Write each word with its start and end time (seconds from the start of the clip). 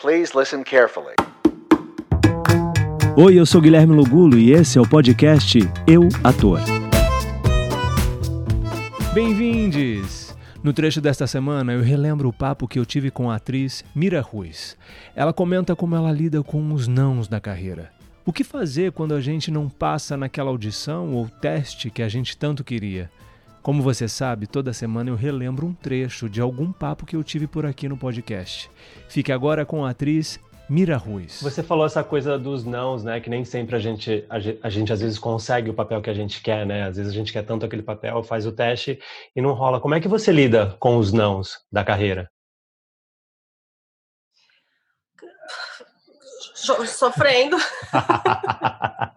Please 0.00 0.32
listen 0.34 0.64
carefully. 0.64 1.14
Oi, 3.18 3.38
eu 3.38 3.44
sou 3.44 3.60
Guilherme 3.60 3.94
Lugulo 3.94 4.38
e 4.38 4.50
esse 4.50 4.78
é 4.78 4.80
o 4.80 4.88
podcast 4.88 5.58
Eu 5.86 6.08
Ator. 6.24 6.58
Bem-vindos! 9.12 10.34
No 10.64 10.72
trecho 10.72 11.02
desta 11.02 11.26
semana, 11.26 11.74
eu 11.74 11.82
relembro 11.82 12.30
o 12.30 12.32
papo 12.32 12.66
que 12.66 12.78
eu 12.78 12.86
tive 12.86 13.10
com 13.10 13.30
a 13.30 13.36
atriz 13.36 13.84
Mira 13.94 14.22
Ruiz. 14.22 14.74
Ela 15.14 15.34
comenta 15.34 15.76
como 15.76 15.94
ela 15.94 16.10
lida 16.10 16.42
com 16.42 16.72
os 16.72 16.88
nãos 16.88 17.28
da 17.28 17.38
carreira. 17.38 17.92
O 18.24 18.32
que 18.32 18.42
fazer 18.42 18.92
quando 18.92 19.12
a 19.12 19.20
gente 19.20 19.50
não 19.50 19.68
passa 19.68 20.16
naquela 20.16 20.48
audição 20.48 21.12
ou 21.12 21.28
teste 21.28 21.90
que 21.90 22.02
a 22.02 22.08
gente 22.08 22.38
tanto 22.38 22.64
queria? 22.64 23.10
Como 23.62 23.82
você 23.82 24.08
sabe, 24.08 24.46
toda 24.46 24.72
semana 24.72 25.10
eu 25.10 25.14
relembro 25.14 25.66
um 25.66 25.74
trecho 25.74 26.30
de 26.30 26.40
algum 26.40 26.72
papo 26.72 27.04
que 27.04 27.14
eu 27.14 27.22
tive 27.22 27.46
por 27.46 27.66
aqui 27.66 27.88
no 27.88 27.96
podcast. 27.96 28.70
Fique 29.06 29.30
agora 29.30 29.66
com 29.66 29.84
a 29.84 29.90
atriz 29.90 30.40
Mira 30.66 30.96
Ruiz. 30.96 31.42
Você 31.42 31.62
falou 31.62 31.84
essa 31.84 32.02
coisa 32.02 32.38
dos 32.38 32.64
nãos, 32.64 33.04
né? 33.04 33.20
Que 33.20 33.28
nem 33.28 33.44
sempre 33.44 33.76
a 33.76 33.78
gente, 33.78 34.24
a, 34.30 34.40
gente, 34.40 34.60
a 34.62 34.70
gente 34.70 34.92
às 34.92 35.00
vezes 35.00 35.18
consegue 35.18 35.68
o 35.68 35.74
papel 35.74 36.00
que 36.00 36.08
a 36.08 36.14
gente 36.14 36.40
quer, 36.40 36.64
né? 36.64 36.84
Às 36.84 36.96
vezes 36.96 37.12
a 37.12 37.14
gente 37.14 37.32
quer 37.32 37.44
tanto 37.44 37.66
aquele 37.66 37.82
papel, 37.82 38.22
faz 38.22 38.46
o 38.46 38.52
teste 38.52 38.98
e 39.36 39.42
não 39.42 39.52
rola. 39.52 39.78
Como 39.78 39.94
é 39.94 40.00
que 40.00 40.08
você 40.08 40.32
lida 40.32 40.76
com 40.78 40.96
os 40.96 41.12
nãos 41.12 41.58
da 41.70 41.84
carreira? 41.84 42.30
Sofrendo. 46.54 47.58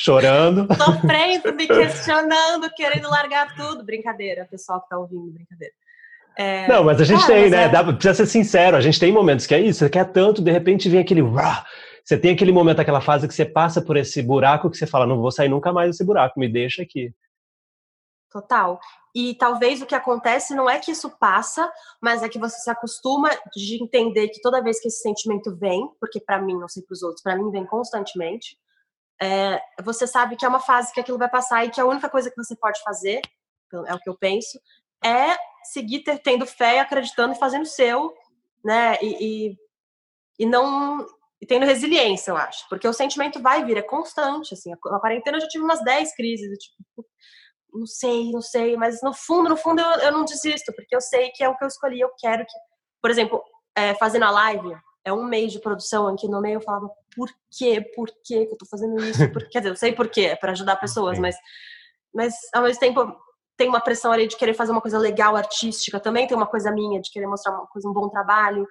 Chorando. 0.00 0.66
Sofrendo, 0.74 1.52
me 1.54 1.66
questionando, 1.66 2.70
querendo 2.74 3.08
largar 3.10 3.54
tudo. 3.54 3.84
Brincadeira, 3.84 4.46
pessoal 4.50 4.80
que 4.80 4.88
tá 4.88 4.98
ouvindo, 4.98 5.30
brincadeira. 5.30 5.74
É... 6.38 6.66
Não, 6.68 6.84
mas 6.84 7.00
a 7.00 7.04
gente 7.04 7.26
tem, 7.26 7.50
né? 7.50 7.64
É... 7.64 7.68
Dá, 7.68 7.84
precisa 7.84 8.14
ser 8.14 8.26
sincero, 8.26 8.76
a 8.76 8.80
gente 8.80 8.98
tem 8.98 9.12
momentos 9.12 9.46
que 9.46 9.54
é 9.54 9.60
isso, 9.60 9.80
você 9.80 9.90
quer 9.90 10.10
tanto, 10.10 10.40
de 10.40 10.50
repente 10.50 10.88
vem 10.88 11.00
aquele. 11.00 11.22
Você 12.02 12.16
tem 12.16 12.32
aquele 12.32 12.50
momento, 12.50 12.80
aquela 12.80 13.02
fase 13.02 13.28
que 13.28 13.34
você 13.34 13.44
passa 13.44 13.82
por 13.82 13.96
esse 13.96 14.22
buraco 14.22 14.70
que 14.70 14.78
você 14.78 14.86
fala, 14.86 15.06
não 15.06 15.20
vou 15.20 15.30
sair 15.30 15.50
nunca 15.50 15.70
mais 15.70 15.90
desse 15.90 16.04
buraco, 16.04 16.40
me 16.40 16.48
deixa 16.48 16.82
aqui. 16.82 17.12
Total. 18.30 18.80
E 19.14 19.34
talvez 19.34 19.82
o 19.82 19.86
que 19.86 19.94
acontece 19.94 20.54
não 20.54 20.70
é 20.70 20.78
que 20.78 20.92
isso 20.92 21.10
passa, 21.18 21.70
mas 22.00 22.22
é 22.22 22.28
que 22.28 22.38
você 22.38 22.58
se 22.58 22.70
acostuma 22.70 23.28
de 23.54 23.82
entender 23.82 24.28
que 24.28 24.40
toda 24.40 24.62
vez 24.62 24.80
que 24.80 24.88
esse 24.88 25.02
sentimento 25.02 25.54
vem, 25.56 25.86
porque 26.00 26.20
para 26.20 26.40
mim, 26.40 26.58
não 26.58 26.68
sei 26.68 26.82
para 26.84 26.94
os 26.94 27.02
outros, 27.02 27.22
para 27.22 27.36
mim 27.36 27.50
vem 27.50 27.66
constantemente, 27.66 28.56
é, 29.20 29.60
você 29.82 30.06
sabe 30.06 30.36
que 30.36 30.44
é 30.44 30.48
uma 30.48 30.60
fase 30.60 30.92
que 30.92 31.00
aquilo 31.00 31.18
vai 31.18 31.28
passar 31.28 31.64
e 31.64 31.70
que 31.70 31.80
a 31.80 31.86
única 31.86 32.08
coisa 32.08 32.30
que 32.30 32.36
você 32.36 32.56
pode 32.56 32.82
fazer, 32.82 33.20
é 33.86 33.94
o 33.94 33.98
que 33.98 34.08
eu 34.08 34.16
penso, 34.16 34.58
é 35.04 35.36
seguir 35.64 36.00
ter, 36.02 36.18
tendo 36.18 36.46
fé, 36.46 36.80
acreditando 36.80 37.34
e 37.34 37.38
fazendo 37.38 37.62
o 37.62 37.66
seu, 37.66 38.14
né? 38.64 38.98
E, 39.02 39.48
e, 39.50 39.58
e, 40.38 40.46
não. 40.46 41.06
E 41.40 41.46
tendo 41.46 41.64
resiliência, 41.66 42.30
eu 42.30 42.36
acho. 42.36 42.68
Porque 42.68 42.86
o 42.86 42.92
sentimento 42.92 43.40
vai 43.40 43.64
vir, 43.64 43.76
é 43.76 43.82
constante, 43.82 44.54
assim. 44.54 44.70
Na 44.86 45.00
quarentena 45.00 45.36
eu 45.36 45.42
já 45.42 45.48
tive 45.48 45.64
umas 45.64 45.82
10 45.82 46.14
crises, 46.14 46.58
tipo, 46.58 47.06
não 47.72 47.86
sei, 47.86 48.30
não 48.30 48.42
sei, 48.42 48.76
mas 48.76 49.00
no 49.02 49.14
fundo, 49.14 49.48
no 49.48 49.56
fundo 49.56 49.80
eu, 49.80 49.90
eu 50.00 50.12
não 50.12 50.24
desisto, 50.24 50.72
porque 50.74 50.94
eu 50.94 51.00
sei 51.00 51.30
que 51.30 51.42
é 51.42 51.48
o 51.48 51.56
que 51.56 51.64
eu 51.64 51.68
escolhi, 51.68 52.00
eu 52.00 52.10
quero 52.18 52.44
que. 52.44 52.58
Por 53.00 53.10
exemplo, 53.10 53.42
é, 53.74 53.94
fazendo 53.94 54.24
a 54.24 54.30
live, 54.30 54.76
é 55.04 55.12
um 55.12 55.24
mês 55.24 55.52
de 55.52 55.60
produção 55.60 56.10
em 56.10 56.16
que 56.16 56.28
no 56.28 56.40
meio 56.40 56.56
eu 56.56 56.60
falava, 56.60 56.90
por 57.14 57.30
quê? 57.50 57.80
Por 57.94 58.08
quê 58.24 58.46
que 58.46 58.52
eu 58.52 58.58
tô 58.58 58.66
fazendo 58.66 59.02
isso? 59.02 59.30
Por... 59.32 59.48
Quer 59.48 59.60
dizer, 59.60 59.70
eu 59.70 59.76
sei 59.76 59.92
por 59.92 60.08
quê, 60.08 60.26
é 60.26 60.36
para 60.36 60.52
ajudar 60.52 60.76
pessoas, 60.76 61.18
mas, 61.18 61.36
mas 62.14 62.34
ao 62.54 62.62
mesmo 62.62 62.80
tempo 62.80 63.16
tem 63.56 63.68
uma 63.68 63.80
pressão 63.80 64.12
ali 64.12 64.26
de 64.26 64.36
querer 64.36 64.54
fazer 64.54 64.72
uma 64.72 64.80
coisa 64.80 64.98
legal, 64.98 65.36
artística, 65.36 66.00
também 66.00 66.26
tem 66.26 66.36
uma 66.36 66.46
coisa 66.46 66.72
minha 66.72 67.00
de 67.00 67.10
querer 67.10 67.26
mostrar 67.26 67.52
uma 67.52 67.66
coisa, 67.66 67.88
um 67.88 67.92
bom 67.92 68.08
trabalho. 68.08 68.66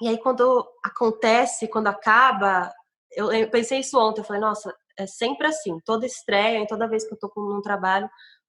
E 0.00 0.08
aí, 0.08 0.18
quando 0.18 0.66
acontece, 0.84 1.68
quando 1.68 1.88
acaba, 1.88 2.70
eu, 3.12 3.32
eu 3.32 3.50
pensei 3.50 3.80
isso 3.80 3.98
ontem, 3.98 4.20
eu 4.20 4.24
falei, 4.24 4.40
nossa, 4.42 4.74
é 4.98 5.06
sempre 5.06 5.46
assim, 5.46 5.78
toda 5.84 6.04
estreia, 6.04 6.66
toda 6.66 6.88
vez 6.88 7.06
que 7.06 7.14
eu 7.14 7.18
tô 7.18 7.28
com 7.28 7.40
um 7.40 7.62
trabalho, 7.62 8.08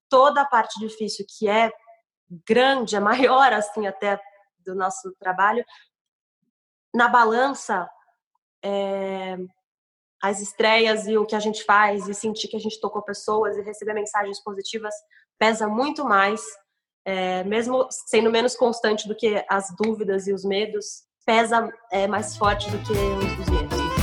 toda 0.10 0.42
a 0.42 0.46
parte 0.46 0.80
difícil 0.80 1.26
que 1.28 1.48
é 1.48 1.72
grande, 2.46 2.96
é 2.96 3.00
maior, 3.00 3.52
assim, 3.54 3.88
até 3.88 4.20
do 4.66 4.76
nosso 4.76 5.14
trabalho, 5.20 5.64
na 6.94 7.08
balança, 7.08 7.90
é, 8.64 9.38
as 10.22 10.42
estreias 10.42 11.08
e 11.08 11.18
o 11.18 11.26
que 11.26 11.36
a 11.36 11.40
gente 11.40 11.64
faz 11.64 12.08
e 12.08 12.14
sentir 12.14 12.48
que 12.48 12.58
a 12.58 12.60
gente 12.60 12.80
tocou 12.80 13.02
pessoas 13.02 13.58
e 13.58 13.62
receber 13.62 13.94
mensagens 13.94 14.42
positivas 14.44 14.94
pesa 15.38 15.68
muito 15.68 16.04
mais, 16.04 16.42
é, 17.06 17.44
mesmo 17.46 17.88
sendo 18.08 18.30
menos 18.30 18.56
constante 18.56 19.08
do 19.08 19.16
que 19.16 19.44
as 19.50 19.74
dúvidas 19.82 20.28
e 20.28 20.34
os 20.34 20.44
medos, 20.44 21.04
pesa 21.26 21.72
é, 21.92 22.08
mais 22.08 22.36
forte 22.36 22.70
do 22.70 22.78
que 22.80 22.92
os 22.92 23.50
medos. 23.50 23.99